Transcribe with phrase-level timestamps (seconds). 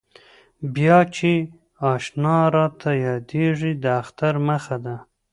[0.75, 1.31] بیا چې
[1.91, 4.95] اشنا راته یادېږي د اختر مخه ده.